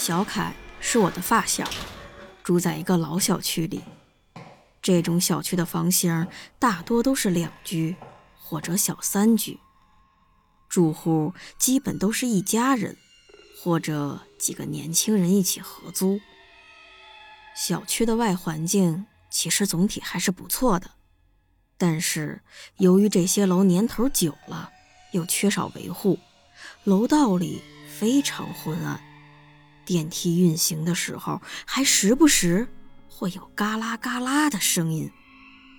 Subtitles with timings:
[0.00, 1.62] 小凯是我的发小，
[2.42, 3.82] 住在一个老小区里。
[4.80, 6.26] 这种小区的房型
[6.58, 7.94] 大多都是两居
[8.34, 9.60] 或者小三居，
[10.70, 12.96] 住户基本都是一家人
[13.62, 16.18] 或者几个年轻人一起合租。
[17.54, 20.92] 小区的外环境其实总体还是不错的，
[21.76, 22.40] 但是
[22.78, 24.70] 由于这些楼年头久了，
[25.12, 26.18] 又缺少维护，
[26.84, 27.60] 楼道里
[27.98, 28.98] 非常昏暗。
[29.90, 32.68] 电梯运行的时候，还时不时
[33.08, 35.10] 会有嘎啦嘎啦的声音，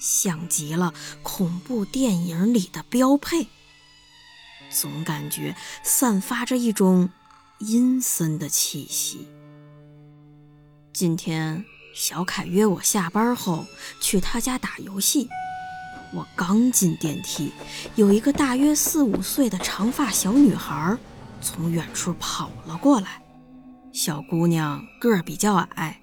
[0.00, 3.46] 像极了恐怖电影里的标配。
[4.68, 7.10] 总感觉散发着一种
[7.60, 9.28] 阴森的气息。
[10.92, 11.64] 今天
[11.94, 13.64] 小凯约我下班后
[14.00, 15.28] 去他家打游戏，
[16.12, 17.52] 我刚进电梯，
[17.94, 20.98] 有一个大约四五岁的长发小女孩
[21.40, 23.22] 从远处跑了过来。
[23.92, 26.00] 小姑娘个儿比较矮，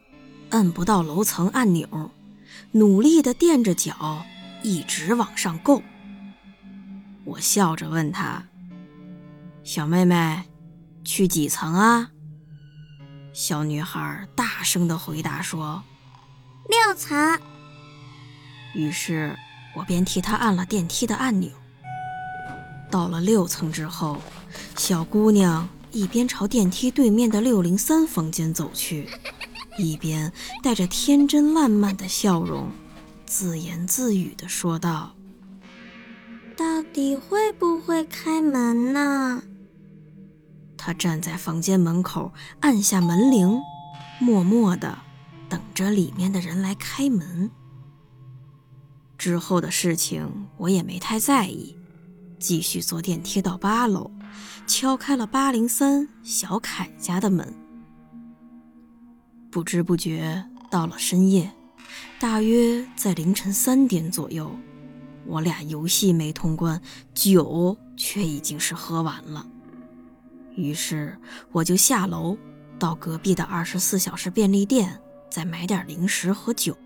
[0.50, 2.12] 摁不到楼层按钮，
[2.72, 4.26] 努力地垫着脚，
[4.62, 5.82] 一直往上够。
[7.24, 8.44] 我笑着问她
[9.64, 10.44] ：“小妹妹，
[11.06, 12.12] 去几层啊？”
[13.34, 15.82] 小女孩大声地回答说
[16.68, 17.40] ：“六层。”
[18.76, 19.38] 于是，
[19.76, 21.50] 我便替她按了电梯的按钮。
[22.92, 24.22] 到了六层之后，
[24.76, 25.68] 小姑娘。
[25.92, 29.10] 一边朝电梯对面的六零三房间走去，
[29.78, 32.70] 一边带着天真烂漫的笑容，
[33.26, 35.16] 自言自语地说道
[36.56, 39.42] ：“到底会不会开门呢？”
[40.78, 43.60] 他站在房间门口，按下门铃，
[44.20, 45.00] 默默地
[45.50, 47.50] 等着里面的人来开门。
[49.18, 51.76] 之后的事情我也没太在意，
[52.40, 54.12] 继续坐电梯到八楼。
[54.66, 57.54] 敲开了八零三小凯家的门，
[59.50, 61.50] 不知不觉到了深夜，
[62.20, 64.52] 大约在凌晨三点左右，
[65.26, 66.82] 我俩游戏没通关，
[67.14, 69.48] 酒却已经是喝完了。
[70.56, 71.18] 于是
[71.54, 72.38] 我就下楼
[72.78, 75.00] 到隔壁的二十四小时便利店，
[75.32, 76.78] 再买点零食和酒。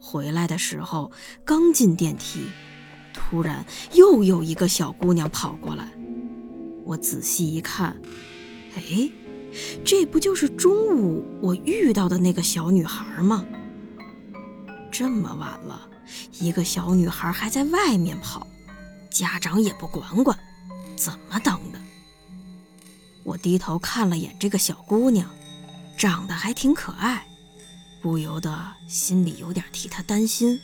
[0.00, 1.12] 回来的时候，
[1.44, 2.46] 刚进电梯，
[3.28, 5.88] 突然又有一个小姑娘跑过来。
[6.84, 7.96] 我仔细一看，
[8.74, 9.08] 哎，
[9.84, 13.44] 这不就是中午我遇到的那个小女孩吗？
[14.90, 15.88] 这么晚了，
[16.40, 18.46] 一个小女孩还在外面跑，
[19.10, 20.36] 家长也不管管，
[20.96, 21.78] 怎么等的？
[23.22, 25.30] 我低头看了眼这个小姑娘，
[25.96, 27.24] 长得还挺可爱，
[28.02, 30.58] 不由得心里有点替她担心。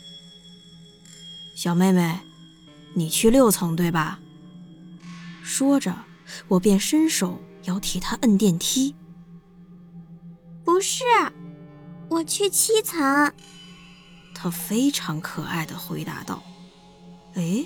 [1.55, 2.19] 小妹妹，
[2.97, 4.19] 你去六层对吧？
[5.43, 5.95] 说着。
[6.49, 8.93] 我便伸手要替他摁电梯。
[10.65, 11.05] 不是，
[12.09, 13.31] 我去七层。
[14.35, 16.43] 他非常可爱的回答道
[17.35, 17.65] ：“哎，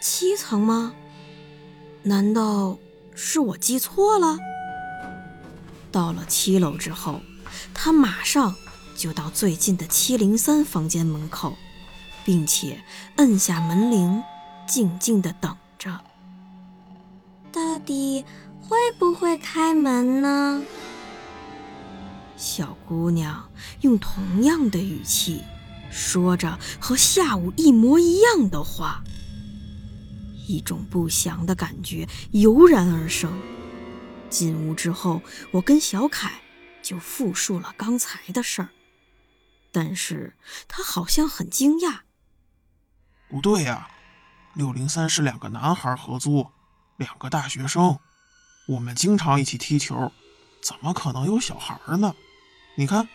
[0.00, 0.94] 七层吗？
[2.04, 2.78] 难道
[3.16, 4.38] 是我记错了？”
[5.90, 7.20] 到了七楼之后，
[7.74, 8.54] 他马上
[8.94, 11.56] 就到最近的七零三房间门口，
[12.24, 12.82] 并且
[13.16, 14.22] 摁下门铃，
[14.66, 16.00] 静静的等着。
[17.50, 18.24] 到底
[18.60, 20.62] 会不会开门呢？
[22.36, 23.50] 小姑娘
[23.82, 25.42] 用同样的语气
[25.90, 29.04] 说着和下午一模一样的话，
[30.48, 33.32] 一种不祥的感觉油然而生。
[34.30, 35.20] 进屋之后，
[35.50, 36.40] 我跟小凯
[36.82, 38.70] 就复述了刚才的事儿，
[39.70, 40.34] 但是
[40.66, 42.00] 他好像很惊讶。
[43.32, 43.88] 不对呀，
[44.52, 46.46] 六零三是两个男孩合租。
[46.98, 47.98] 两个大学生，
[48.68, 50.12] 我们经常一起踢球，
[50.62, 52.14] 怎么可能有小孩呢？
[52.76, 53.08] 你看，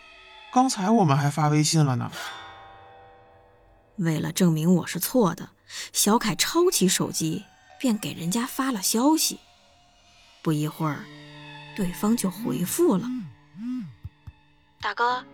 [0.52, 2.10] 刚才我们还发微信了呢。
[3.98, 5.50] 为了证明我是错的，
[5.92, 7.44] 小凯抄起手机
[7.78, 9.38] 便给人家发了消息。
[10.42, 11.04] 不一会儿，
[11.76, 13.06] 对方就回复了
[14.82, 15.24] ：“大哥，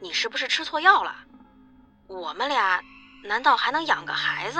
[0.00, 1.14] 你是不是吃错药了？
[2.06, 2.82] 我们俩
[3.24, 4.58] 难道还能养个孩子？”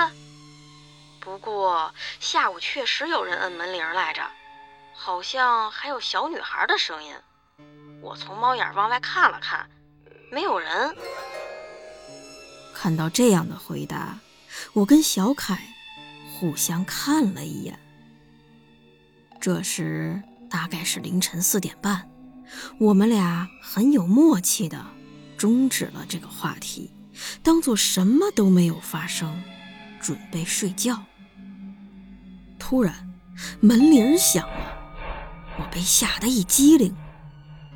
[1.21, 4.23] 不过下午确实有人摁门铃来着，
[4.95, 7.15] 好像还有小女孩的声音。
[8.01, 9.69] 我从猫眼往外看了看，
[10.31, 10.97] 没有人。
[12.75, 14.19] 看到这样的回答，
[14.73, 15.62] 我跟小凯
[16.33, 17.79] 互相看了一眼。
[19.39, 22.11] 这时大概是凌晨四点半，
[22.79, 24.83] 我们俩很有默契的
[25.37, 26.91] 终止了这个话题，
[27.43, 29.43] 当做什么都没有发生，
[30.01, 31.03] 准备睡觉。
[32.59, 33.11] 突然，
[33.61, 34.79] 门铃响了。
[35.59, 36.95] 我被吓得一激灵，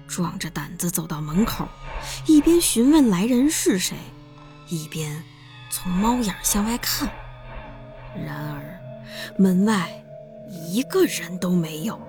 [0.06, 1.68] 壮着胆子走到门口，
[2.26, 3.96] 一边询问来人是谁，
[4.68, 5.22] 一边
[5.70, 7.10] 从猫眼向外看。
[8.14, 8.80] 然而，
[9.36, 9.90] 门外
[10.70, 12.00] 一个人都没有。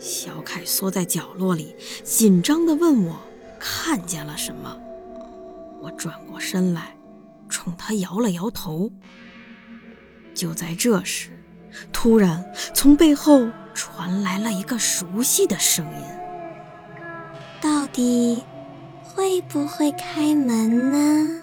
[0.00, 3.20] 小凯缩在角落里，紧张地问我
[3.58, 4.78] 看见了什么。
[5.80, 6.96] 我转过身来，
[7.48, 8.90] 冲他摇了摇头。
[10.34, 11.30] 就在这时，
[11.92, 12.44] 突然
[12.74, 13.48] 从背后。
[13.74, 16.02] 传来了一个熟悉的声音，
[17.60, 18.42] 到底
[19.04, 21.42] 会不会开门呢？